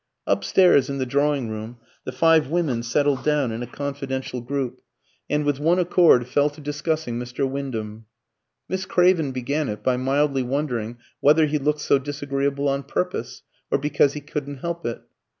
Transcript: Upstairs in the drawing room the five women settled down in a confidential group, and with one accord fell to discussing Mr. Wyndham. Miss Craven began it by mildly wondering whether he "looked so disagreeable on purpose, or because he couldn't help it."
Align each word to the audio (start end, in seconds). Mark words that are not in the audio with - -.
Upstairs 0.25 0.89
in 0.89 0.97
the 0.97 1.05
drawing 1.05 1.49
room 1.49 1.77
the 2.05 2.11
five 2.11 2.47
women 2.49 2.81
settled 2.81 3.23
down 3.23 3.51
in 3.51 3.61
a 3.61 3.67
confidential 3.67 4.41
group, 4.41 4.81
and 5.29 5.45
with 5.45 5.59
one 5.59 5.77
accord 5.77 6.25
fell 6.27 6.49
to 6.49 6.59
discussing 6.59 7.19
Mr. 7.19 7.47
Wyndham. 7.47 8.07
Miss 8.67 8.87
Craven 8.87 9.31
began 9.31 9.69
it 9.69 9.83
by 9.83 9.97
mildly 9.97 10.41
wondering 10.41 10.97
whether 11.19 11.45
he 11.45 11.59
"looked 11.59 11.81
so 11.81 11.99
disagreeable 11.99 12.67
on 12.67 12.81
purpose, 12.81 13.43
or 13.69 13.77
because 13.77 14.13
he 14.13 14.21
couldn't 14.21 14.57
help 14.57 14.87
it." 14.87 15.03